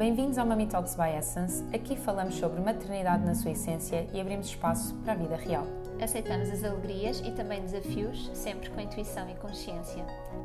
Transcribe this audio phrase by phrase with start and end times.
[0.00, 1.62] Bem-vindos ao Mami Talks by Essence.
[1.74, 5.66] Aqui falamos sobre maternidade na sua essência e abrimos espaço para a vida real.
[6.00, 10.02] Aceitamos as alegrias e também desafios, sempre com intuição e consciência.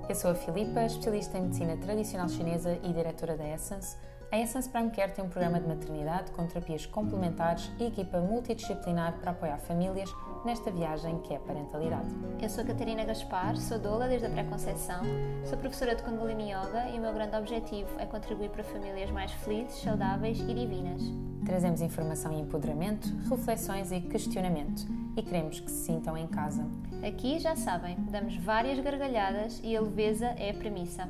[0.10, 3.96] Eu sou a Filipa, especialista em medicina tradicional chinesa e diretora da Essence.
[4.30, 9.14] A Essence Prime Care tem um programa de maternidade com terapias complementares e equipa multidisciplinar
[9.20, 10.12] para apoiar famílias
[10.46, 12.08] nesta viagem que é parentalidade.
[12.40, 15.02] Eu sou a Catarina Gaspar, sou doula desde a pré-conceição,
[15.44, 19.32] sou professora de Kundalini Yoga e o meu grande objetivo é contribuir para famílias mais
[19.32, 21.02] felizes, saudáveis e divinas.
[21.44, 24.86] Trazemos informação e empoderamento, reflexões e questionamento
[25.18, 26.64] e queremos que se sintam em casa.
[27.06, 31.10] Aqui, já sabem, damos várias gargalhadas e a leveza é a premissa.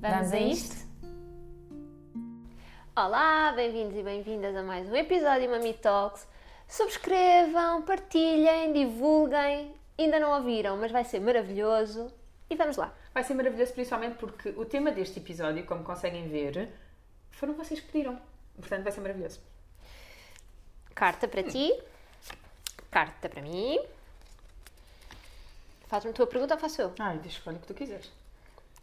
[0.00, 0.92] Vamos, Vamos a isto?
[2.96, 6.31] Olá, bem-vindos e bem-vindas a mais um episódio Mami Talks.
[6.72, 9.74] Subscrevam, partilhem, divulguem.
[9.98, 12.10] Ainda não ouviram, mas vai ser maravilhoso.
[12.48, 12.94] E vamos lá.
[13.12, 16.70] Vai ser maravilhoso, principalmente porque o tema deste episódio, como conseguem ver,
[17.30, 18.18] foram vocês que pediram.
[18.56, 19.38] Portanto, vai ser maravilhoso.
[20.94, 21.78] Carta para ti,
[22.90, 23.78] carta para mim.
[25.88, 26.94] Faz-me a tua pergunta ou faço eu?
[26.98, 28.10] Ai, deixa escolher o que tu quiseres.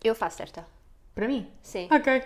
[0.04, 0.64] Eu faço esta.
[1.16, 1.52] Para mim?
[1.64, 1.90] Sim.
[1.92, 2.24] Ok.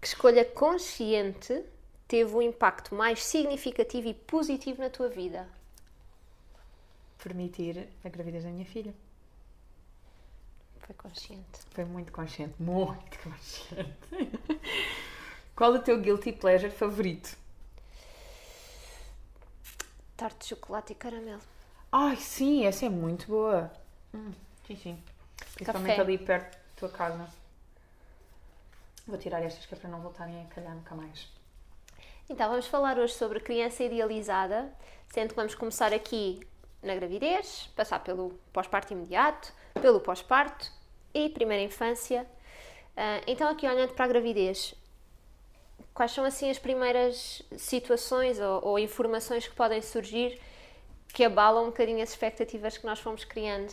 [0.00, 1.62] Que escolha consciente
[2.08, 5.48] teve um impacto mais significativo e positivo na tua vida?
[7.22, 8.94] Permitir a gravidez da minha filha.
[10.80, 11.60] Foi consciente.
[11.72, 13.90] Foi muito consciente, muito consciente.
[15.56, 17.36] Qual o teu guilty pleasure favorito?
[20.16, 21.42] Tarte de chocolate e caramelo.
[21.92, 23.70] Ai, sim, essa é muito boa.
[24.14, 24.32] Hum,
[24.66, 25.02] sim, sim.
[25.54, 26.02] Principalmente Café.
[26.02, 27.28] ali perto da tua casa.
[29.06, 31.28] Vou tirar estas que é para não voltarem a calhar nunca mais.
[32.28, 34.68] Então, vamos falar hoje sobre criança idealizada,
[35.08, 36.40] sendo que vamos começar aqui
[36.82, 40.72] na gravidez, passar pelo pós-parto imediato, pelo pós-parto
[41.14, 42.26] e primeira infância.
[42.96, 44.74] Ah, então, aqui olhando para a gravidez,
[45.94, 50.40] quais são assim as primeiras situações ou, ou informações que podem surgir
[51.14, 53.72] que abalam um bocadinho as expectativas que nós fomos criando?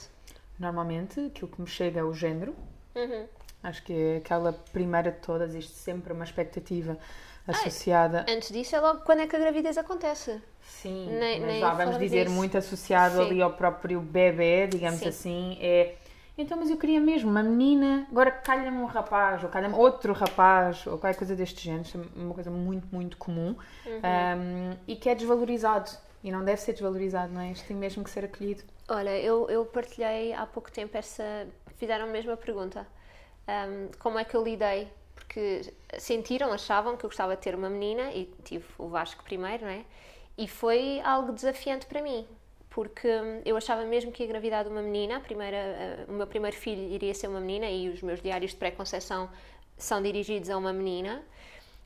[0.60, 2.56] Normalmente, aquilo que me chega é o género.
[2.94, 3.28] Uhum.
[3.64, 7.00] Acho que é aquela primeira de todas, isto sempre uma expectativa
[7.48, 8.26] associada.
[8.30, 10.42] Antes disso, é logo quando é que a gravidez acontece.
[10.62, 12.36] Sim, Nem- mas nem vá, vamos dizer disso.
[12.36, 13.22] muito associado Sim.
[13.26, 15.10] ali ao próprio bebê, digamos Sim.
[15.10, 15.96] assim, é
[16.36, 20.88] então, mas eu queria mesmo uma menina, agora calha-me um rapaz, ou calha-me outro rapaz,
[20.88, 23.56] ou qualquer coisa deste género, isso é uma coisa muito, muito comum,
[23.86, 24.00] Uhum.
[24.00, 25.92] um, e que é desvalorizado,
[26.24, 27.52] e não deve ser desvalorizado, não é?
[27.52, 28.64] Isto tem mesmo que ser acolhido.
[28.88, 31.24] Olha, eu, eu partilhei há pouco tempo essa.
[31.78, 32.88] Fizeram a mesma pergunta.
[33.48, 34.88] Ahm, como é que eu lidei?
[35.34, 39.64] Porque sentiram, achavam que eu gostava de ter uma menina e tive o Vasco primeiro,
[39.64, 39.84] não é?
[40.38, 42.28] E foi algo desafiante para mim,
[42.70, 46.12] porque hum, eu achava mesmo que ia engravidar de uma menina, a primeira, eh, o
[46.12, 49.28] meu primeiro filho iria ser uma menina e os meus diários de pré-conceição
[49.76, 51.24] são dirigidos a uma menina.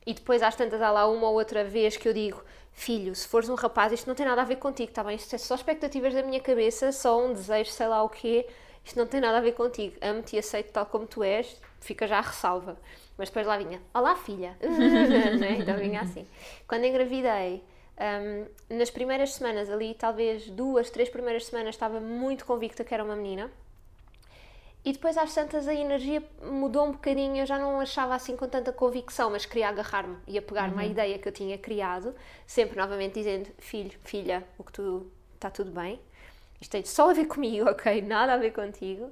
[0.06, 2.42] E depois, às tantas, há lá uma ou outra vez que eu digo:
[2.72, 5.16] Filho, se fores um rapaz, isto não tem nada a ver contigo, está bem?
[5.16, 8.46] Isto é só expectativas da minha cabeça, só um desejo, sei lá o quê.
[8.84, 9.96] Isto não tem nada a ver contigo.
[10.02, 12.76] Amo-te e aceito tal como tu és, fica já a ressalva.
[13.16, 14.56] Mas depois lá vinha: Olá, filha.
[15.38, 15.58] Né?
[15.58, 16.26] Então vinha assim.
[16.66, 17.62] Quando engravidei,
[17.98, 18.46] hum,
[18.76, 23.16] nas primeiras semanas, ali talvez duas, três primeiras semanas, estava muito convicta que era uma
[23.16, 23.50] menina.
[24.84, 28.48] E depois às tantas a energia mudou um bocadinho, eu já não achava assim com
[28.48, 32.14] tanta convicção, mas queria agarrar-me e apegar-me à ideia que eu tinha criado,
[32.46, 36.00] sempre novamente dizendo, filho, filha, o que tu está tudo bem,
[36.60, 38.00] isto tem só a ver comigo, ok?
[38.02, 39.10] Nada a ver contigo.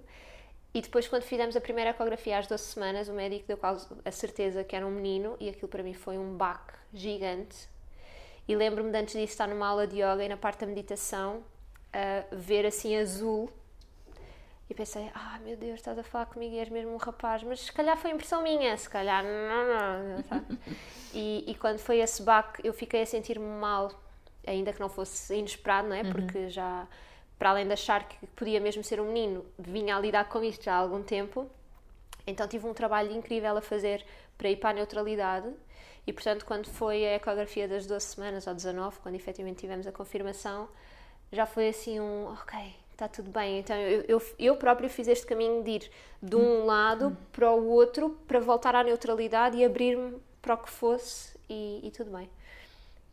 [0.77, 4.11] E depois quando fizemos a primeira ecografia às 12 semanas, o médico deu quase a
[4.11, 7.67] certeza que era um menino e aquilo para mim foi um baque gigante.
[8.47, 11.43] E lembro-me de antes disso estar numa aula de yoga e na parte da meditação,
[11.91, 13.51] a ver assim azul
[14.69, 17.61] e pensei, ah meu Deus, estás a falar comigo e és mesmo um rapaz, mas
[17.61, 20.59] se calhar foi impressão minha, se calhar não, não, não sabe?
[21.15, 23.91] e, e quando foi esse baque eu fiquei a sentir-me mal,
[24.47, 26.05] ainda que não fosse inesperado, não é?
[26.05, 26.87] Porque já,
[27.39, 30.65] para além de achar que podia mesmo ser um menino, vinha a lidar com isto
[30.65, 31.49] já há algum tempo,
[32.27, 34.05] então tive um trabalho incrível a fazer
[34.37, 35.49] para ir para a neutralidade
[36.07, 39.93] e portanto quando foi a ecografia das 12 semanas ou 19, quando efetivamente tivemos a
[39.93, 40.69] confirmação,
[41.31, 42.59] já foi assim um, ok,
[42.93, 43.59] está tudo bem.
[43.59, 45.91] Então eu, eu, eu própria fiz este caminho de ir
[46.23, 50.71] de um lado para o outro para voltar à neutralidade e abrir-me para o que
[50.71, 52.31] fosse e, e tudo bem.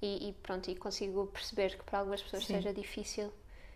[0.02, 2.56] E, e pronto, e consigo perceber que para algumas pessoas Sim.
[2.56, 3.32] seja difícil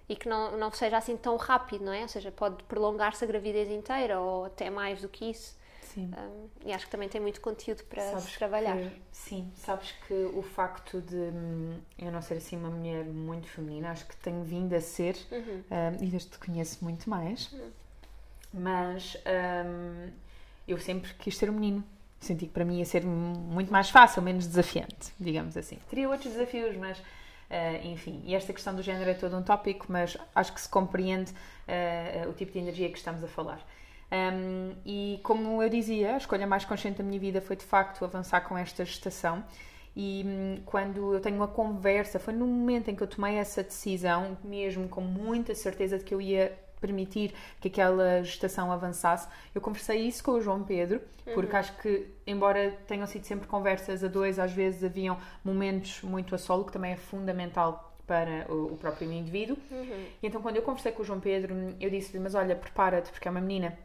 [0.09, 2.01] e que não, não seja assim tão rápido, não é?
[2.03, 5.57] Ou seja, pode prolongar-se a gravidez inteira ou até mais do que isso.
[5.81, 6.11] Sim.
[6.17, 8.77] Um, e acho que também tem muito conteúdo para Sabes se trabalhar.
[8.77, 13.47] que- sim, sabes que o facto de hum, eu não ser assim uma mulher muito
[13.47, 15.63] feminina, acho que tenho vindo a ser, Uhum.
[15.71, 17.49] hum, e desde te conheço muito mais,
[18.53, 19.17] mas
[19.65, 20.09] hum,
[20.67, 21.83] eu sempre quis ser um menino.
[22.19, 25.77] Senti que para mim ia ser muito mais fácil, menos desafiante, digamos assim.
[25.89, 27.01] Teria outros desafios, mas
[27.49, 30.67] Uh, enfim, e esta questão do género é todo um tópico, mas acho que se
[30.67, 33.65] compreende uh, o tipo de energia que estamos a falar.
[34.11, 38.03] Um, e como eu dizia, a escolha mais consciente da minha vida foi de facto
[38.03, 39.43] avançar com esta gestação.
[39.95, 43.63] E um, quando eu tenho uma conversa, foi no momento em que eu tomei essa
[43.63, 49.27] decisão, mesmo com muita certeza de que eu ia permitir que aquela gestação avançasse.
[49.53, 51.01] Eu conversei isso com o João Pedro,
[51.33, 51.59] porque uhum.
[51.59, 56.37] acho que, embora tenham sido sempre conversas a dois, às vezes haviam momentos muito a
[56.37, 59.57] solo, que também é fundamental para o, próprio indivíduo.
[59.69, 60.05] Uhum.
[60.23, 63.27] E então, quando eu conversei com o João Pedro, eu disse-lhe: Mas olha, prepara-te, porque
[63.27, 63.77] é uma menina.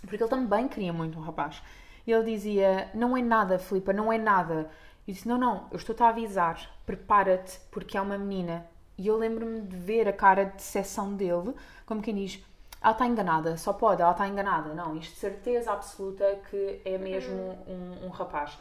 [0.00, 1.62] Porque ele também queria muito um rapaz.
[2.06, 4.68] E ele dizia: Não é nada, Filipa, não é nada.
[5.06, 8.66] E disse: Não, não, eu estou-te a avisar, prepara-te, porque é uma menina.
[8.98, 11.54] E eu lembro-me de ver a cara de decepção dele,
[11.84, 12.42] como quem diz:
[12.82, 14.72] ela está enganada, só pode, ela está enganada.
[14.74, 18.56] Não, isto de certeza absoluta que é mesmo um, um rapaz.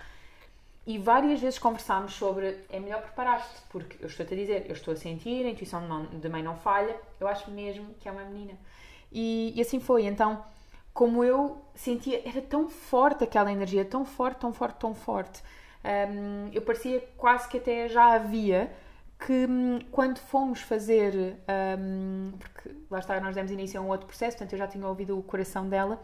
[0.87, 4.93] E várias vezes conversámos sobre é melhor preparar-te, porque eu estou-te a dizer, eu estou
[4.93, 8.53] a sentir, a intuição de mãe não falha, eu acho mesmo que é uma menina.
[9.11, 10.05] E, e assim foi.
[10.05, 10.43] Então,
[10.93, 15.41] como eu sentia, era tão forte aquela energia, tão forte, tão forte, tão forte.
[15.83, 18.71] Um, eu parecia quase que até já havia
[19.19, 21.37] que hum, quando fomos fazer,
[21.79, 24.85] um, porque lá está, nós demos início a um outro processo, portanto eu já tinha
[24.87, 26.01] ouvido o coração dela,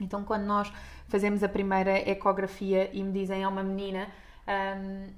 [0.00, 0.72] então quando nós
[1.08, 4.08] fazemos a primeira ecografia e me dizem é uma menina,
[4.46, 5.08] um,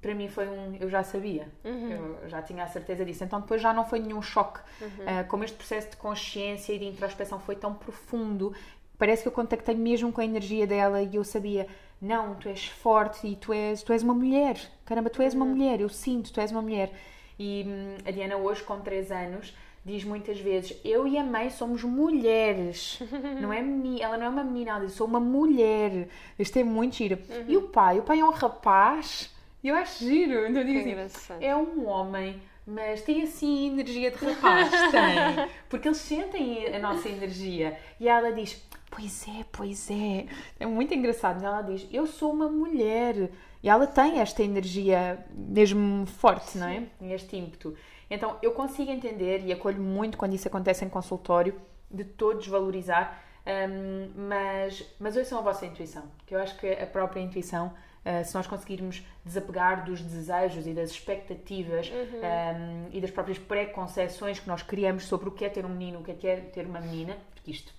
[0.00, 0.76] para mim foi um.
[0.78, 2.16] Eu já sabia, uhum.
[2.22, 3.24] eu já tinha a certeza disso.
[3.24, 4.60] Então depois já não foi nenhum choque.
[4.80, 4.88] Uhum.
[4.88, 8.54] Uh, como este processo de consciência e de introspeção foi tão profundo,
[8.98, 11.66] parece que eu contactei mesmo com a energia dela e eu sabia
[12.00, 14.58] não, tu és forte e tu és, tu és uma mulher.
[14.84, 15.52] Caramba, tu és uma uhum.
[15.52, 16.92] mulher, eu sinto, tu és uma mulher.
[17.38, 21.50] E hum, a Diana hoje, com 3 anos, diz muitas vezes, eu e a mãe
[21.50, 23.00] somos mulheres.
[23.40, 26.08] não é menina, ela não é uma menina, ela diz, sou uma mulher.
[26.38, 27.18] Isto é muito giro.
[27.28, 27.44] Uhum.
[27.48, 27.98] E o pai?
[27.98, 29.34] O pai é um rapaz.
[29.62, 30.46] Eu acho giro.
[30.46, 32.40] Então digo assim, é um homem
[32.70, 35.48] mas tem assim energia de rapaz, tem.
[35.70, 37.78] Porque eles sentem a nossa energia.
[37.98, 40.26] E ela diz: Pois é, pois é.
[40.58, 41.44] É muito engraçado.
[41.44, 43.30] Ela diz: Eu sou uma mulher.
[43.62, 46.58] E ela tem esta energia mesmo forte, Sim.
[46.60, 46.82] não é?
[47.12, 47.74] Este ímpeto.
[48.10, 51.54] Então eu consigo entender e acolho muito quando isso acontece em consultório,
[51.90, 56.86] de todos valorizar, um, mas, mas ouçam a vossa intuição, que eu acho que a
[56.86, 57.72] própria intuição,
[58.04, 61.96] uh, se nós conseguirmos desapegar dos desejos e das expectativas uhum.
[61.96, 66.00] um, e das próprias preconceções que nós criamos sobre o que é ter um menino,
[66.00, 67.72] o que é ter uma menina, porque isto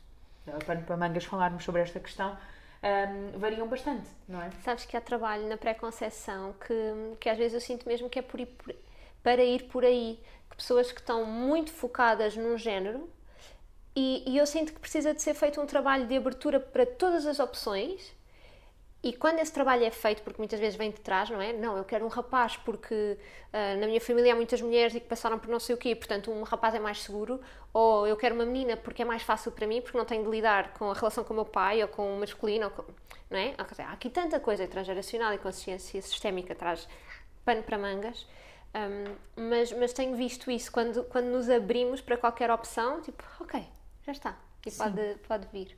[0.57, 2.37] pano para mangas falarmos sobre esta questão,
[2.81, 4.49] um, variam bastante, não é?
[4.63, 8.21] Sabes que há trabalho na pré-conceição que, que às vezes eu sinto mesmo que é
[8.21, 8.75] por por,
[9.21, 10.19] para ir por aí.
[10.49, 13.07] Que pessoas que estão muito focadas num género
[13.95, 17.25] e, e eu sinto que precisa de ser feito um trabalho de abertura para todas
[17.25, 18.15] as opções
[19.01, 21.53] e quando esse trabalho é feito, porque muitas vezes vem de trás, não é?
[21.53, 25.07] Não, eu quero um rapaz porque uh, na minha família há muitas mulheres e que
[25.07, 27.39] passaram por não sei o quê, portanto um rapaz é mais seguro.
[27.73, 30.29] Ou eu quero uma menina porque é mais fácil para mim, porque não tenho de
[30.29, 32.83] lidar com a relação com o meu pai ou com o masculino, com,
[33.29, 33.55] não é?
[33.57, 36.85] Há aqui tanta coisa transgeracional e consciência sistémica traz
[37.45, 38.27] pano para mangas.
[38.75, 43.65] Um, mas, mas tenho visto isso quando, quando nos abrimos para qualquer opção, tipo, ok,
[44.05, 45.75] já está, e pode, pode vir.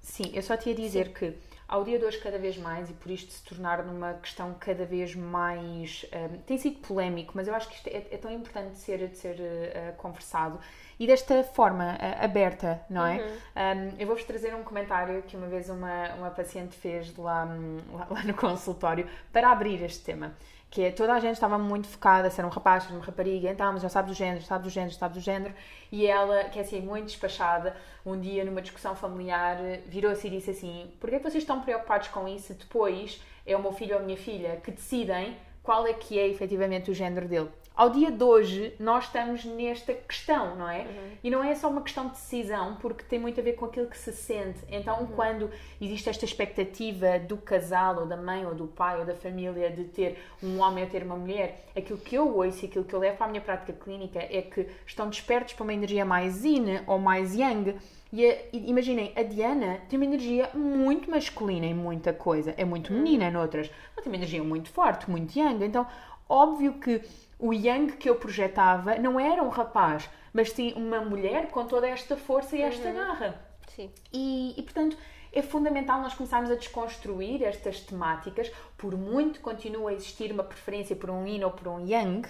[0.00, 1.12] Sim, eu só te ia dizer Sim.
[1.12, 4.54] que ao dia de hoje cada vez mais e por isto se tornar numa questão
[4.58, 8.30] cada vez mais um, tem sido polémico mas eu acho que isto é, é tão
[8.30, 10.58] importante de ser, de ser uh, conversado
[10.98, 13.16] e desta forma uh, aberta, não é?
[13.16, 13.28] Uhum.
[13.30, 17.44] Um, eu vou-vos trazer um comentário que uma vez uma, uma paciente fez lá,
[17.92, 20.34] lá, lá no consultório para abrir este tema
[20.74, 23.48] que toda a gente estava muito focada se era um rapaz, se era uma rapariga,
[23.48, 25.54] então, mas já sabes o género, sabes o género, sabes o género,
[25.92, 30.50] e ela, que é assim, muito despachada, um dia numa discussão familiar, virou-se e disse
[30.50, 32.54] assim: Porquê é que vocês estão preocupados com isso?
[32.54, 36.26] Depois é o meu filho ou a minha filha que decidem qual é que é
[36.26, 40.82] efetivamente o género dele ao dia de hoje nós estamos nesta questão, não é?
[40.82, 41.10] Uhum.
[41.24, 43.88] E não é só uma questão de decisão, porque tem muito a ver com aquilo
[43.88, 44.60] que se sente.
[44.68, 45.06] Então, uhum.
[45.08, 45.50] quando
[45.80, 49.84] existe esta expectativa do casal, ou da mãe, ou do pai, ou da família de
[49.84, 53.00] ter um homem ou ter uma mulher, aquilo que eu ouço e aquilo que eu
[53.00, 56.80] levo para a minha prática clínica é que estão despertos para uma energia mais yin
[56.86, 57.76] ou mais yang.
[58.12, 62.92] E, a, imaginem, a Diana tem uma energia muito masculina em muita coisa, é muito
[62.92, 63.68] menina em outras.
[63.68, 65.64] Ela tem uma energia muito forte, muito yang.
[65.64, 65.84] Então,
[66.28, 67.02] óbvio que
[67.38, 71.88] o Yang que eu projetava não era um rapaz, mas sim uma mulher com toda
[71.88, 72.94] esta força e esta uhum.
[72.94, 73.40] garra.
[73.68, 73.90] Sim.
[74.12, 74.96] E, e, portanto,
[75.32, 80.94] é fundamental nós começarmos a desconstruir estas temáticas, por muito continua a existir uma preferência
[80.94, 82.28] por um Yin ou por um Yang,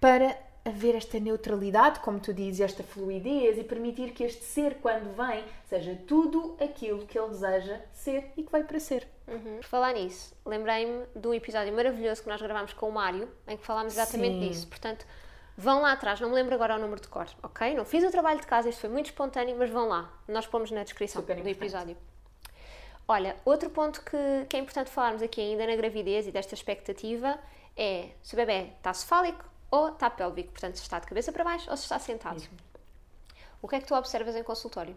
[0.00, 5.14] para haver esta neutralidade, como tu dizes, esta fluidez e permitir que este ser, quando
[5.14, 9.06] vem, seja tudo aquilo que ele deseja ser e que veio para ser.
[9.28, 9.56] Uhum.
[9.56, 13.56] Por falar nisso, lembrei-me de um episódio maravilhoso que nós gravámos com o Mário, em
[13.56, 14.48] que falámos exatamente Sim.
[14.48, 14.66] disso.
[14.66, 15.06] Portanto,
[15.56, 17.74] vão lá atrás, não me lembro agora o número de cor, ok?
[17.74, 20.10] Não fiz o trabalho de casa, isto foi muito espontâneo, mas vão lá.
[20.26, 21.96] Nós pomos na descrição do episódio.
[23.06, 27.38] Olha, outro ponto que, que é importante falarmos aqui ainda na gravidez e desta expectativa
[27.76, 29.44] é se o bebê está cefálico
[29.74, 32.34] ou está pélvico, portanto, se está de cabeça para baixo ou se está sentado.
[32.34, 32.56] Mesmo.
[33.60, 34.94] O que é que tu observas em consultório?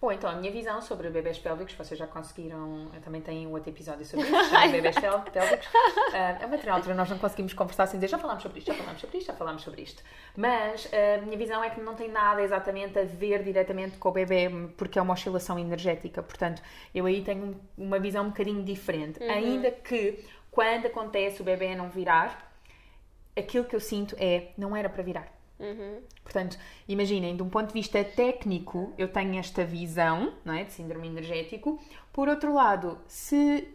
[0.00, 3.52] Bom, então a minha visão sobre bebés pélvicos, vocês já conseguiram, eu também tenho um
[3.52, 5.68] outro episódio sobre isso, chama bebés pélvicos.
[6.12, 8.66] Ah, é uma determinada altura nós não conseguimos conversar sem dizer já falámos sobre isto,
[8.72, 10.02] já falámos sobre isto, já falámos sobre isto.
[10.36, 14.08] Mas ah, a minha visão é que não tem nada exatamente a ver diretamente com
[14.08, 16.20] o bebê, porque é uma oscilação energética.
[16.22, 16.60] Portanto,
[16.92, 19.22] eu aí tenho um- uma visão um bocadinho diferente.
[19.22, 22.47] Ainda que quando acontece o bebê não virar,
[23.38, 25.38] aquilo que eu sinto é não era para virar.
[26.22, 30.72] Portanto, imaginem, de um ponto de vista técnico, eu tenho esta visão não é, de
[30.72, 31.80] síndrome energético.
[32.12, 33.68] Por outro lado, se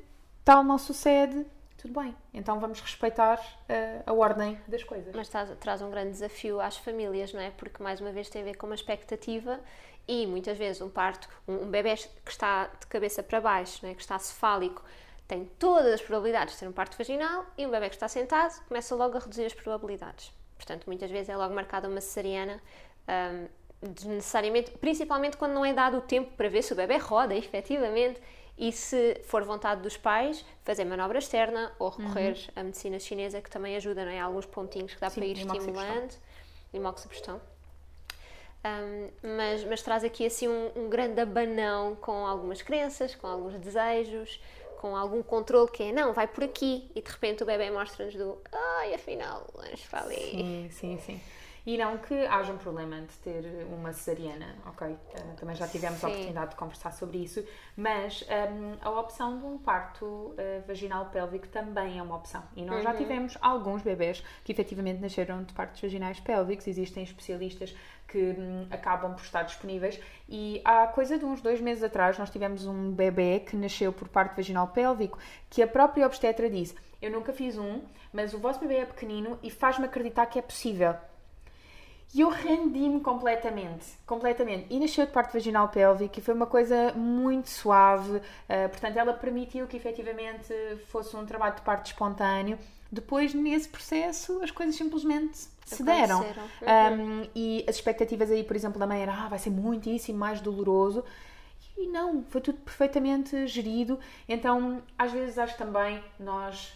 [0.46, 1.46] tal não sucede,
[1.78, 2.16] tudo bem.
[2.34, 5.14] Então vamos respeitar eh, a ordem das coisas.
[5.14, 7.52] Mas traz, traz um grande desafio às famílias, não é?
[7.52, 9.60] Porque mais uma vez tem a ver com uma expectativa
[10.08, 13.90] e muitas vezes um parto, um, um bebê que está de cabeça para baixo, não
[13.90, 13.96] é?
[13.96, 14.84] que está cefálico,
[15.28, 18.62] tem todas as probabilidades de ter um parto vaginal e um bebê que está sentado
[18.68, 20.32] começa logo a reduzir as probabilidades.
[20.56, 22.62] Portanto, muitas vezes é logo marcada uma cesariana,
[23.08, 23.48] hum,
[23.82, 28.22] desnecessariamente, principalmente quando não é dado o tempo para ver se o bebê roda efetivamente
[28.58, 33.50] e se for vontade dos pais, fazer manobra externa ou recorrer à medicina chinesa, que
[33.50, 34.20] também ajuda, não é?
[34.20, 36.14] Há alguns pontinhos que dá Sim, para ir estimulando.
[36.72, 37.42] Imoxaprostão.
[38.66, 43.56] Um, mas, mas traz aqui assim um, um grande abanão com algumas crenças, com alguns
[43.60, 44.40] desejos,
[44.84, 48.14] com algum controle que é não, vai por aqui e de repente o bebê mostra-nos
[48.16, 50.16] do ai, afinal, vamos para ali.
[50.16, 51.22] Sim, sim, sim.
[51.66, 54.86] E não que haja um problema de ter uma cesariana, ok?
[55.14, 56.08] Eh, também já tivemos a Sim.
[56.08, 57.42] oportunidade de conversar sobre isso,
[57.78, 62.44] mas hum, a opção de um parto eh, vaginal pélvico também é uma opção.
[62.54, 67.74] E nós já tivemos alguns bebés que efetivamente nasceram de partos vaginais pélvicos, existem especialistas
[68.10, 69.98] que hum, acabam por estar disponíveis.
[70.28, 74.10] E há coisa de uns dois meses atrás, nós tivemos um bebê que nasceu por
[74.10, 75.18] parto vaginal pélvico,
[75.50, 79.40] que a própria obstetra disse: Eu nunca fiz um, mas o vosso bebê é pequenino
[79.42, 80.94] e faz-me acreditar que é possível.
[82.14, 84.68] E eu rendi-me completamente, completamente.
[84.70, 88.22] E nasceu de parto vaginal pélvico e foi uma coisa muito suave.
[88.48, 90.54] eh, portanto, ela permitiu que efetivamente
[90.92, 92.60] fosse um trabalho de parto espontâneo.
[92.92, 96.22] Depois, nesse processo, as coisas simplesmente se deram.
[96.22, 100.40] Um, e as expectativas aí, por exemplo, da mãe era ah, vai ser muitíssimo mais
[100.40, 101.04] doloroso.
[101.76, 104.00] E não, foi tudo perfeitamente gerido.
[104.30, 106.72] Então, às vezes, acho também nós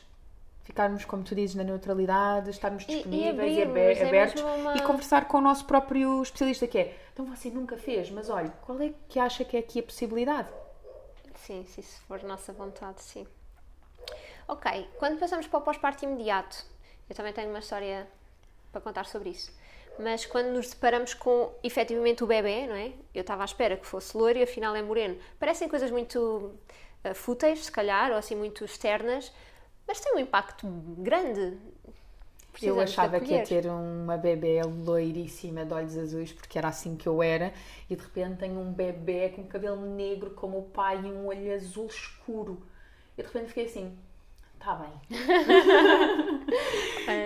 [0.67, 4.41] ficarmos, como tu dizes, na neutralidade, estarmos E- e disponíveis e, abrirmos, abe- é abertos
[4.41, 8.29] uma- e conversar com o nosso próprio especialista, que é então você nunca fez, mas
[8.29, 10.49] olha, qual é que acha que é aqui a possibilidade?
[11.35, 13.25] Sim, se isso for nossa vontade, sim.
[14.47, 16.65] Ok, quando passamos para o pós-parto imediato,
[17.09, 18.05] eu também tenho uma história
[18.71, 19.51] para contar sobre isso.
[19.97, 22.91] Mas quando nos deparamos com efetivamente o bebê, não é?
[23.15, 25.17] Eu estava à espera que fosse loiro e afinal é moreno.
[25.39, 26.53] Parecem coisas muito
[27.03, 29.31] ah, fúteis, se calhar, ou assim muito externas,
[29.87, 30.67] mas tem um impacto
[30.97, 31.57] grande.
[32.61, 36.67] Eu Precisamos de achava que ia ter uma bebê loiríssima de olhos azuis, porque era
[36.67, 37.53] assim que eu era,
[37.87, 41.53] e de repente tenho um bebê com cabelo negro como o pai e um olho
[41.53, 42.65] azul escuro.
[43.15, 43.95] E de repente fiquei assim,
[44.59, 44.91] tá bem.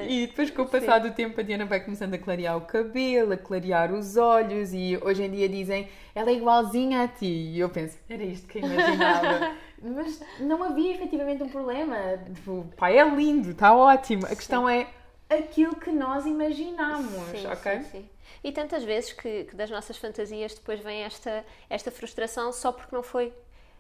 [0.08, 3.34] E depois, com o passar do tempo, a Diana vai começando a clarear o cabelo,
[3.34, 7.25] a clarear os olhos, e hoje em dia dizem ela é igualzinha a ti.
[7.25, 9.56] E eu penso, era isto que eu imaginava.
[9.81, 11.97] Mas não havia efetivamente um problema.
[12.33, 14.25] Tipo, o pai é lindo, está ótimo.
[14.25, 14.88] A questão é
[15.29, 17.79] aquilo que nós imaginamos, Sim, ok?
[17.79, 18.09] sim, sim.
[18.43, 22.95] E tantas vezes que, que das nossas fantasias depois vem esta, esta frustração só porque
[22.95, 23.33] não foi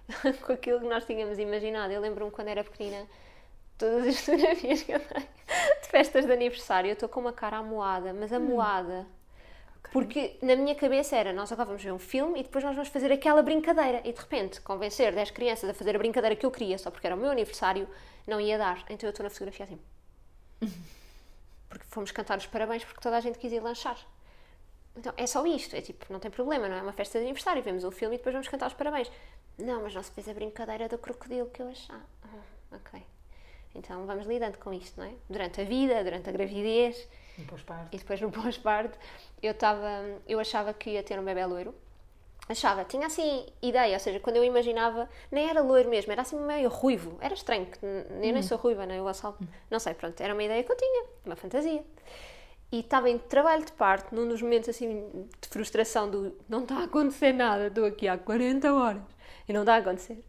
[0.45, 1.93] com aquilo que nós tínhamos imaginado.
[1.93, 3.05] Eu lembro-me quando era pequenina,
[3.77, 5.27] todas as fotografias que eu tenho
[5.81, 9.05] de festas de aniversário, eu estou com uma cara amoada, mas amoada.
[9.91, 12.89] Porque na minha cabeça era, nós agora vamos ver um filme e depois nós vamos
[12.89, 14.01] fazer aquela brincadeira.
[14.05, 17.05] E de repente, convencer 10 crianças a fazer a brincadeira que eu queria só porque
[17.05, 17.87] era o meu aniversário,
[18.25, 18.85] não ia dar.
[18.89, 19.79] Então eu estou na fotografia assim.
[21.67, 23.97] Porque fomos cantar os parabéns porque toda a gente quis ir lanchar.
[24.93, 27.63] Então é só isto, é tipo, não tem problema, não é uma festa de aniversário,
[27.63, 29.09] vemos um filme e depois vamos cantar os parabéns.
[29.57, 32.03] Não, mas não se fez a brincadeira do crocodilo que eu achava.
[32.23, 33.01] Ah, ok.
[33.73, 35.13] Então vamos lidando com isto, não é?
[35.29, 37.07] Durante a vida, durante a gravidez
[37.39, 37.95] Um pós-parto.
[37.95, 38.97] e depois no pós-parto,
[39.41, 39.53] eu
[40.27, 41.73] eu achava que ia ter um bebê loiro.
[42.49, 46.37] Achava, tinha assim ideia, ou seja, quando eu imaginava, nem era loiro mesmo, era assim
[46.37, 47.17] meio ruivo.
[47.21, 49.37] Era estranho, que eu nem sou ruiva, nem o Gonçalo.
[49.69, 51.83] Não sei, pronto, era uma ideia que eu tinha, uma fantasia.
[52.71, 56.79] e estava em trabalho de parte, num dos momentos assim de frustração do não está
[56.79, 59.03] a acontecer nada, estou aqui há 40 horas
[59.47, 60.23] e não está a acontecer.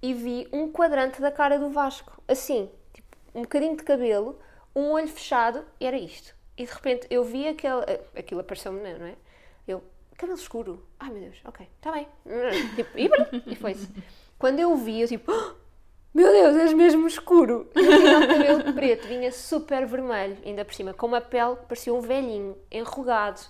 [0.00, 4.38] E vi um quadrante da cara do Vasco, assim, tipo, um bocadinho de cabelo,
[4.74, 6.34] um olho fechado, e era isto.
[6.56, 7.82] E de repente eu vi aquele.
[8.16, 9.14] Aquilo apareceu-me, não é?
[9.66, 9.82] Eu,
[10.16, 10.86] cabelo escuro.
[10.98, 12.08] Ai meu Deus, ok, está bem.
[12.76, 13.88] Tipo, e, e foi-se.
[14.38, 15.54] Quando eu vi, eu tipo, oh,
[16.14, 17.70] meu Deus, és mesmo escuro.
[17.74, 21.66] E tinha o cabelo preto, vinha super vermelho, ainda por cima, com uma pele que
[21.66, 23.40] parecia um velhinho, enrugado.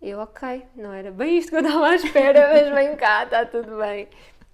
[0.00, 3.44] Eu, ok, não era bem isto que eu estava à espera, mas vem cá, está
[3.44, 4.08] tudo bem.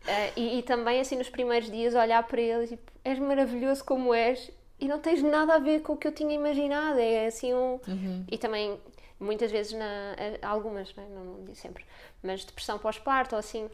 [0.04, 4.12] Uh, e, e, também, assim, nos primeiros dias, olhar para ele, tipo, és maravilhoso como
[4.12, 6.98] és e não tens nada a ver com o que eu tinha imaginado.
[6.98, 7.80] É assim um.
[7.88, 8.24] Uhum.
[8.30, 8.78] E também,
[9.18, 11.06] muitas vezes, na, algumas, né?
[11.10, 11.84] não, não digo sempre,
[12.22, 13.70] mas depressão pós-parto ou assim,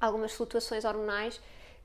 [0.00, 1.40] algumas flutuações hormonais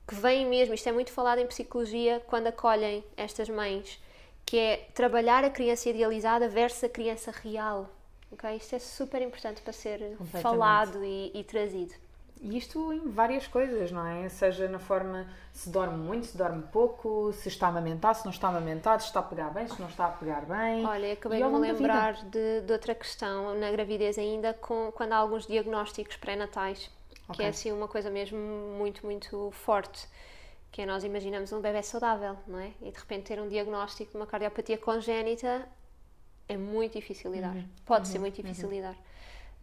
[0.06, 4.00] que vêm mesmo, isto é muito falado em psicologia quando acolhem estas mães,
[4.44, 7.90] que é trabalhar a criança idealizada versus a criança real.
[8.30, 8.56] Okay?
[8.56, 11.94] Isto é super importante para ser falado e, e trazido.
[12.40, 14.28] E isto em várias coisas, não é?
[14.28, 18.30] Seja na forma se dorme muito, se dorme pouco, se está a amamentar, se não
[18.30, 20.84] está a amamentar, se está a pegar bem, se não está a pegar bem.
[20.84, 25.16] Olha, acabei de me lembrar de, de, outra questão na gravidez ainda, com, quando há
[25.16, 26.90] alguns diagnósticos pré-natais
[27.28, 27.36] Okay.
[27.36, 30.08] Que é assim uma coisa mesmo muito, muito forte.
[30.70, 32.72] Que é nós imaginamos um bebê saudável, não é?
[32.80, 35.68] E de repente ter um diagnóstico de uma cardiopatia congénita
[36.48, 37.54] é muito difícil lidar.
[37.54, 37.68] Uhum.
[37.84, 38.12] Pode uhum.
[38.12, 38.74] ser muito difícil uhum.
[38.74, 38.96] lidar.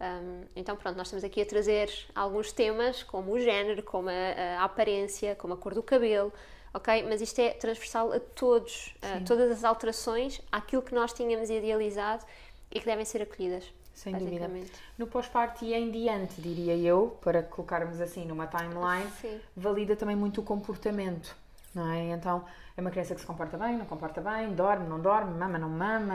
[0.00, 4.60] Um, então, pronto, nós estamos aqui a trazer alguns temas, como o género, como a,
[4.60, 6.32] a aparência, como a cor do cabelo,
[6.72, 7.04] ok?
[7.04, 12.24] Mas isto é transversal a todos, a todas as alterações, àquilo que nós tínhamos idealizado
[12.70, 13.72] e que devem ser acolhidas.
[13.94, 14.50] Sem dúvida.
[14.98, 19.40] No pós-parto e em diante, diria eu, para colocarmos assim numa timeline, Sim.
[19.56, 21.36] valida também muito o comportamento,
[21.74, 22.10] não é?
[22.10, 22.44] Então,
[22.76, 25.68] é uma criança que se comporta bem, não comporta bem, dorme, não dorme, mama, não
[25.68, 26.14] mama,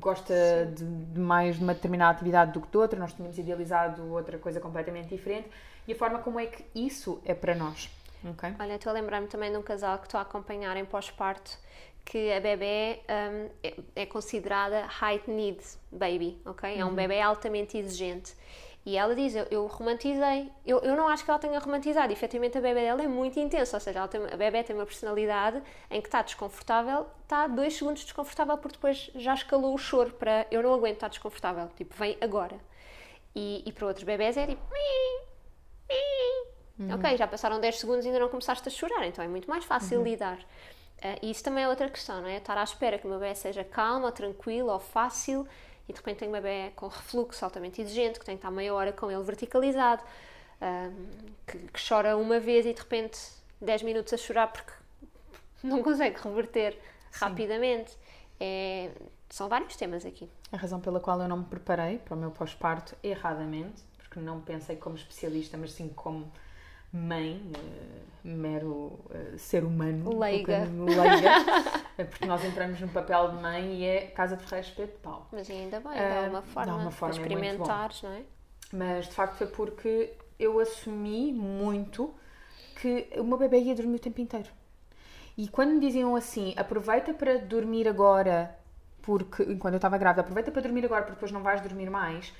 [0.00, 0.34] gosta
[0.74, 4.38] de, de, mais de uma determinada atividade do que de outra, nós tínhamos idealizado outra
[4.38, 5.50] coisa completamente diferente
[5.86, 7.90] e a forma como é que isso é para nós.
[8.24, 8.54] Okay?
[8.58, 11.58] Olha, estou a lembrar-me também de um casal que estou a acompanhar em pós-parto
[12.06, 16.78] que a bebê um, é, é, considerada high need baby, ok?
[16.78, 16.94] É um uhum.
[16.94, 18.32] bebê altamente exigente.
[18.86, 20.48] E ela diz, eu, eu romantizei.
[20.64, 22.12] Eu, eu não acho que ela tenha romantizado.
[22.12, 23.76] Efetivamente, a bebê dela é muito intensa.
[23.76, 28.04] Ou seja, tem, a bebê tem uma personalidade em que está desconfortável, está dois segundos
[28.04, 31.68] desconfortável, porque depois já escalou o choro para eu não aguento estar desconfortável.
[31.76, 32.60] Tipo, vem agora.
[33.34, 34.62] E, e para outros bebés é tipo...
[36.78, 36.94] Uhum.
[36.94, 39.64] Ok, já passaram 10 segundos e ainda não começaste a chorar, então é muito mais
[39.64, 40.04] fácil uhum.
[40.04, 40.38] lidar.
[40.38, 42.36] Uh, e isso também é outra questão, não é?
[42.36, 45.46] Estar à espera que o meu bebê seja calmo, ou tranquilo, ou fácil,
[45.88, 48.74] e de repente tenho um bebê com refluxo altamente exigente, que tem que estar meia
[48.74, 50.02] hora com ele verticalizado,
[51.46, 53.18] que, que, chora uma vez e de repente
[53.60, 54.72] 10 minutos a chorar porque
[55.62, 56.72] não consegue reverter
[57.10, 57.24] Sim.
[57.24, 57.96] rapidamente.
[58.38, 58.90] É,
[59.28, 60.28] são vários temas aqui.
[60.52, 64.40] A razão pela qual eu não me preparei para o meu pós-parto erradamente, porque não
[64.40, 66.30] pensei como especialista, mas sim como
[66.96, 70.68] mãe, uh, mero uh, ser humano, leiga.
[70.74, 71.30] leiga
[71.98, 74.98] é porque nós entramos no papel de mãe e é casa de ferreiro espeto de
[74.98, 75.28] pau.
[75.32, 78.22] Mas ainda bem, dá uma forma, dá uma forma de experimentares, não é?
[78.72, 82.14] Mas de facto foi porque eu assumi muito
[82.80, 84.48] que o meu bebê ia dormir o tempo inteiro.
[85.36, 88.56] E quando me diziam assim, aproveita para dormir agora,
[89.02, 92.32] porque enquanto eu estava grávida, aproveita para dormir agora porque depois não vais dormir mais,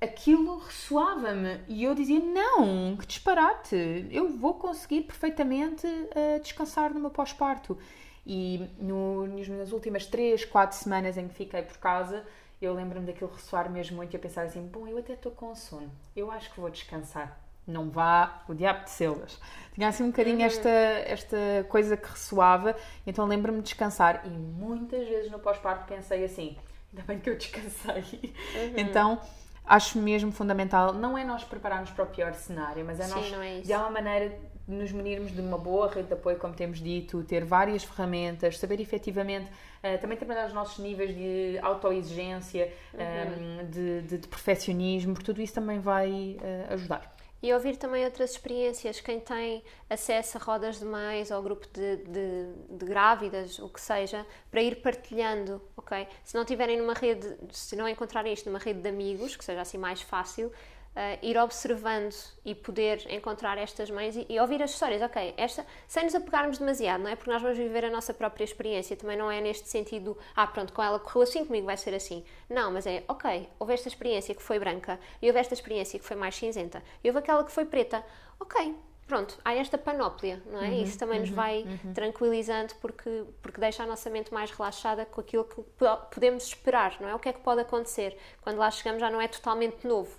[0.00, 7.00] aquilo ressoava-me e eu dizia: Não, que disparate, eu vou conseguir perfeitamente uh, descansar no
[7.00, 7.78] meu pós-parto.
[8.26, 12.24] E no, nas últimas 3, 4 semanas em que fiquei por casa,
[12.60, 15.54] eu lembro-me daquilo ressoar mesmo muito e a pensar assim: Bom, eu até estou com
[15.54, 17.40] sono, eu acho que vou descansar.
[17.66, 19.40] Não vá, o diabo de selas.
[19.72, 20.44] Tinha assim um bocadinho uhum.
[20.44, 21.36] esta, esta
[21.70, 22.76] coisa que ressoava,
[23.06, 24.22] então lembro-me de descansar.
[24.26, 26.58] E muitas vezes no pós-parto pensei assim:
[26.92, 28.34] ainda bem que eu descansei.
[28.54, 28.74] Uhum.
[28.76, 29.20] Então
[29.66, 33.42] acho mesmo fundamental, não é nós prepararmos para o pior cenário, mas é Sim, nós,
[33.42, 37.22] é de alguma maneira, nos munirmos de uma boa rede de apoio, como temos dito,
[37.24, 43.60] ter várias ferramentas, saber efetivamente uh, também trabalhar os nossos níveis de autoexigência, uhum.
[43.60, 47.13] um, de, de, de, perfeccionismo, porque tudo isso também vai uh, ajudar.
[47.44, 51.96] E ouvir também outras experiências, quem tem acesso a rodas de mães ou grupo de,
[51.98, 56.08] de, de, grávidas, o que seja, para ir partilhando, ok?
[56.24, 59.60] Se não tiverem numa rede, se não encontrarem isto numa rede de amigos, que seja
[59.60, 60.50] assim mais fácil,
[60.96, 65.02] uh, ir observando e poder encontrar estas mães e, e, ouvir as histórias.
[65.02, 67.16] Ok, esta, sem nos apegarmos demasiado, não é?
[67.16, 70.72] Porque nós vamos viver a nossa própria experiência, também não é neste sentido, ah, pronto,
[70.72, 72.24] com ela correu assim, comigo vai ser assim.
[72.48, 76.04] Não, mas é, ok, houve esta experiência que foi branca e houve esta experiência que
[76.04, 78.04] foi mais cinzenta e houve aquela que foi preta.
[78.38, 78.74] Ok,
[79.06, 80.68] pronto, há esta panóplia, não é?
[80.68, 85.20] Uhum, Isso também nos vai tranquilizando porque, porque deixa a nossa mente mais relaxada com
[85.20, 87.14] aquilo que po- podemos esperar, não é?
[87.14, 88.16] O que é que pode acontecer?
[88.42, 90.10] Quando lá chegamos já não é totalmente novo.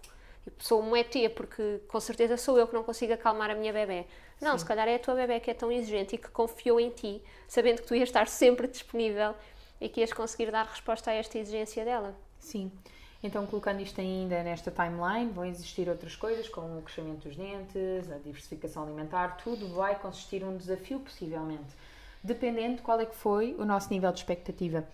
[0.60, 4.06] Sou um ET porque com certeza sou eu que não consigo acalmar a minha bebê.
[4.42, 6.90] Não, se calhar é a tua bebê que é tão exigente e que confiou em
[6.90, 9.34] ti, sabendo que tu ias estar sempre disponível
[9.80, 12.16] e que ias conseguir dar resposta a esta exigência dela.
[12.40, 12.72] Sim.
[13.24, 18.12] Então, colocando isto ainda nesta timeline, vão existir outras coisas, como o crescimento dos dentes,
[18.12, 21.74] a diversificação alimentar, tudo vai consistir um desafio, possivelmente,
[22.24, 24.88] dependendo de qual é que foi o nosso nível de expectativa.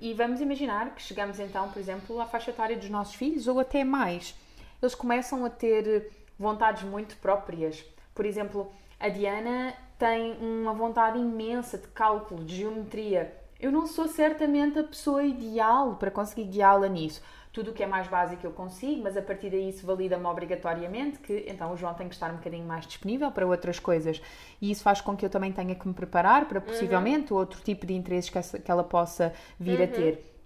[0.00, 3.60] E vamos imaginar que chegamos então, por exemplo, à faixa etária dos nossos filhos, ou
[3.60, 4.34] até mais.
[4.80, 7.84] Eles começam a ter vontades muito próprias.
[8.14, 13.34] Por exemplo, a Diana tem uma vontade imensa de cálculo, de geometria.
[13.58, 17.20] Eu não sou certamente a pessoa ideal para conseguir guiá-la nisso.
[17.52, 21.18] Tudo o que é mais básico eu consigo, mas a partir daí isso valida-me obrigatoriamente
[21.18, 24.22] que então o João tem que estar um bocadinho mais disponível para outras coisas.
[24.60, 27.84] E isso faz com que eu também tenha que me preparar para possivelmente outro tipo
[27.84, 30.37] de interesses que, ela possa vir a ter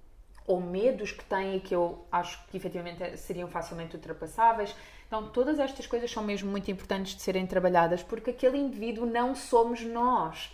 [0.46, 4.74] ou medos que têm e que eu acho que efetivamente seriam facilmente ultrapassáveis.
[5.06, 9.34] Então, todas estas coisas são mesmo muito importantes de serem trabalhadas porque aquele indivíduo não
[9.34, 10.50] somos nós.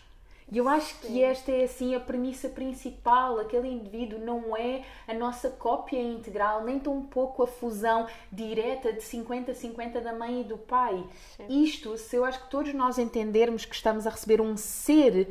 [0.51, 3.39] E eu acho que esta é assim a premissa principal.
[3.39, 9.01] Aquele indivíduo não é a nossa cópia integral, nem tão pouco a fusão direta de
[9.01, 11.05] 50-50 da mãe e do pai.
[11.49, 15.29] Isto, se eu acho que todos nós entendermos que estamos a receber um ser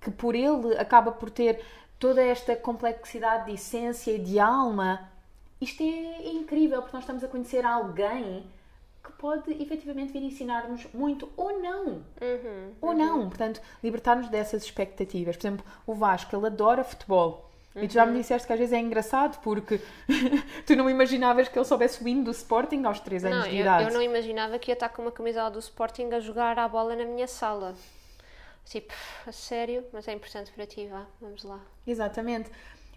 [0.00, 1.60] que por ele acaba por ter
[2.02, 5.08] toda esta complexidade de essência e de alma,
[5.60, 8.44] isto é incrível, porque nós estamos a conhecer alguém
[9.04, 12.02] que pode efetivamente vir ensinar-nos muito ou não.
[12.80, 13.28] Ou não.
[13.28, 15.36] Portanto, libertar-nos dessas expectativas.
[15.36, 17.48] Por exemplo, o Vasco, ele adora futebol.
[17.76, 19.80] E tu já me disseste que às vezes é engraçado porque
[20.66, 23.54] tu não imaginavas que ele soubesse o hino do Sporting aos 3 anos Não, de
[23.54, 23.84] eu, idade.
[23.84, 26.96] eu não imaginava que ia estar com uma camisola do Sporting a jogar à bola
[26.96, 27.76] na minha sala.
[28.64, 28.94] Tipo,
[29.26, 31.60] a sério, mas é importante para ti, vá, vamos lá.
[31.86, 32.50] Exatamente.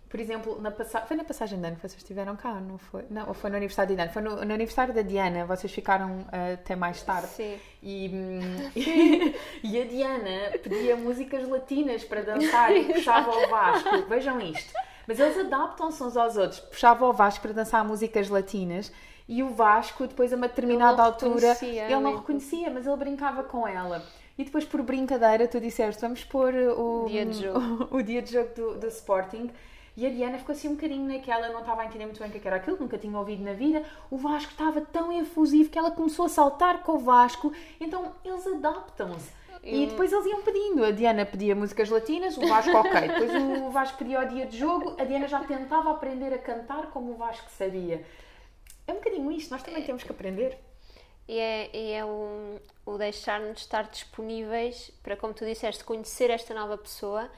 [0.07, 1.01] Por exemplo, na passa...
[1.01, 3.05] foi na passagem de ano que vocês estiveram cá, não foi?
[3.09, 4.11] Não, ou foi no aniversário de Diana?
[4.11, 7.27] Foi no, no aniversário da Diana, vocês ficaram eh, até mais tarde.
[7.27, 7.59] Sim.
[7.83, 8.71] E, hum,
[9.63, 14.03] e a Diana pedia músicas latinas para dançar e puxava o Vasco.
[14.07, 14.71] Vejam isto.
[15.07, 16.59] Mas eles adaptam-se uns aos outros.
[16.61, 18.91] Puxava o Vasco para dançar músicas latinas
[19.27, 22.17] e o Vasco, depois a uma determinada não altura, ele não mesmo.
[22.19, 24.01] reconhecia, mas ele brincava com ela.
[24.37, 27.87] E depois, por brincadeira, tu disseste: vamos pôr o Dia de jogo.
[27.91, 29.49] o dia de jogo do, do Sporting.
[29.97, 32.31] E a Diana ficou assim um bocadinho naquela, não estava a entender muito bem o
[32.31, 33.81] que é que era aquilo, nunca tinha ouvido na vida.
[34.11, 37.53] O Vasco estava tão efusivo que ela começou a saltar com o Vasco.
[37.79, 39.31] Então eles adaptam-se.
[39.63, 40.83] E depois eles iam pedindo.
[40.83, 42.91] A Diana pedia músicas latinas, o Vasco ok.
[43.07, 43.31] Depois
[43.63, 47.13] o Vasco pedia o dia de jogo, a Diana já tentava aprender a cantar como
[47.13, 48.05] o Vasco sabia.
[48.85, 50.59] É um bocadinho isto, nós também temos que aprender.
[51.27, 52.59] E é, e é o,
[52.97, 57.29] deixar-nos estar disponíveis para, como tu disseste, conhecer esta nova pessoa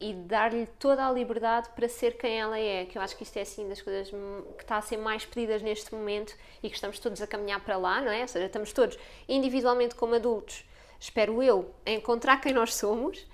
[0.00, 2.86] e dar-lhe toda a liberdade para ser quem ela é.
[2.86, 5.62] Que eu acho que isto é assim das coisas que está a ser mais pedidas
[5.62, 8.22] neste momento e que estamos todos a caminhar para lá, não é?
[8.22, 10.64] Ou seja, estamos todos individualmente como adultos,
[10.98, 13.26] espero eu, a encontrar quem nós somos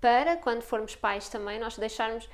[0.00, 2.28] para quando formos pais também nós deixarmos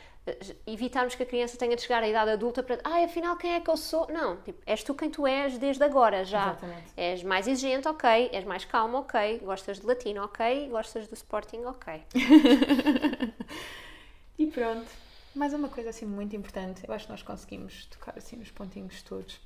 [0.67, 3.61] evitarmos que a criança tenha de chegar à idade adulta para ah, afinal quem é
[3.61, 4.07] que eu sou?
[4.11, 6.51] Não, tipo, és tu quem tu és desde agora já.
[6.51, 6.93] Exatamente.
[6.97, 8.31] És mais exigente, ok.
[8.33, 9.41] És mais calma, ok.
[9.41, 10.69] Gostas de latino, ok.
[10.71, 12.03] Gostas do Sporting, ok.
[14.39, 14.91] E pronto.
[15.35, 16.83] Mais uma coisa assim muito importante.
[16.87, 19.41] Eu acho que nós conseguimos tocar assim nos pontinhos todos.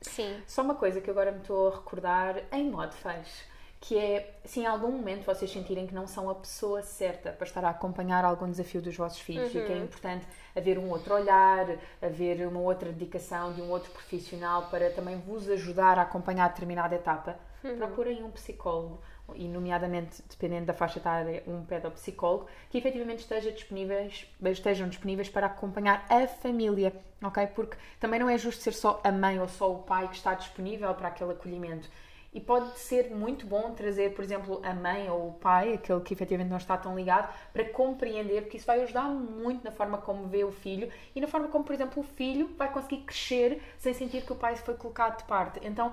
[0.00, 0.42] Sim.
[0.46, 3.44] Só uma coisa que agora me estou a recordar em modo fecho,
[3.80, 7.46] que é se em algum momento vocês sentirem que não são a pessoa certa para
[7.46, 11.14] estar a acompanhar algum desafio dos vossos filhos e que é importante haver um outro
[11.14, 11.66] olhar,
[12.02, 16.94] haver uma outra dedicação de um outro profissional para também vos ajudar a acompanhar determinada
[16.94, 17.38] etapa,
[17.78, 19.00] procurem um psicólogo
[19.34, 25.46] e nomeadamente, dependendo da faixa etária, um pedopsicólogo, que efetivamente esteja disponíveis, estejam disponíveis para
[25.46, 27.46] acompanhar a família, ok?
[27.48, 30.34] Porque também não é justo ser só a mãe ou só o pai que está
[30.34, 31.88] disponível para aquele acolhimento.
[32.32, 36.14] E pode ser muito bom trazer, por exemplo, a mãe ou o pai, aquele que
[36.14, 40.28] efetivamente não está tão ligado, para compreender, porque isso vai ajudar muito na forma como
[40.28, 43.92] vê o filho e na forma como, por exemplo, o filho vai conseguir crescer sem
[43.92, 45.58] sentir que o pai foi colocado de parte.
[45.66, 45.92] Então,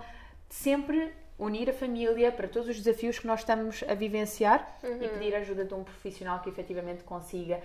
[0.49, 4.67] sempre unir a família para todos os desafios que nós estamos a vivenciar
[4.99, 7.61] e pedir a ajuda de um profissional que efetivamente consiga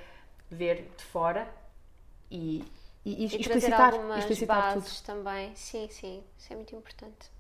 [0.51, 1.47] ver de fora
[2.31, 2.65] e,
[3.05, 4.87] e, e E explicitar, explicitar tudo.
[4.87, 5.55] bases também.
[5.57, 6.23] Sim, sim.
[6.39, 7.31] Isso é muito importante.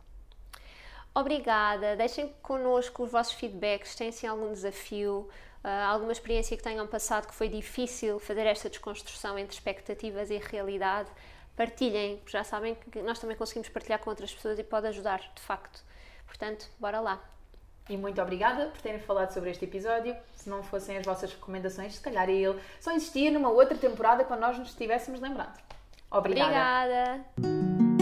[1.14, 1.96] Obrigada.
[1.96, 3.94] Deixem connosco os vossos feedbacks.
[3.94, 5.29] Têm sim algum desafio,
[5.62, 10.38] ah, alguma experiência que tenham passado que foi difícil fazer esta desconstrução entre expectativas e
[10.38, 11.11] realidade.
[11.55, 15.20] Partilhem, porque já sabem que nós também conseguimos partilhar com outras pessoas e pode ajudar,
[15.35, 15.85] de facto.
[16.27, 17.22] Portanto, bora lá.
[17.90, 20.16] E muito obrigada por terem falado sobre este episódio.
[20.35, 24.40] Se não fossem as vossas recomendações, se calhar ele só existia numa outra temporada quando
[24.40, 25.61] nós nos tivéssemos lembrado.
[26.11, 27.25] Obrigada.
[27.37, 28.01] Obrigada.